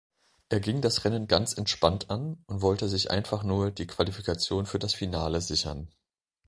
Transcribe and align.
Er 0.49 0.59
ging 0.59 0.81
das 0.81 1.05
Rennen 1.05 1.27
ganz 1.27 1.53
entspannt 1.55 2.09
an 2.09 2.43
und 2.47 2.63
wollte 2.63 2.89
sich 2.89 3.11
einfach 3.11 3.43
nur 3.43 3.69
die 3.69 3.85
Qualifikation 3.85 4.65
für 4.65 4.79
das 4.79 4.95
Finale 4.95 5.41
sichern. 5.41 5.89